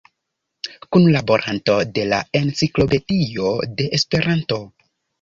[0.95, 4.65] Kunlaboranto de la Enciklopedio de Esperanto.